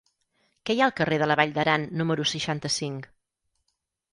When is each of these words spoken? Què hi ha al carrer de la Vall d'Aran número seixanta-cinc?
Què 0.69 0.75
hi 0.77 0.81
ha 0.81 0.87
al 0.91 0.95
carrer 0.99 1.19
de 1.23 1.27
la 1.31 1.37
Vall 1.41 1.53
d'Aran 1.57 1.85
número 2.01 2.27
seixanta-cinc? 2.33 3.07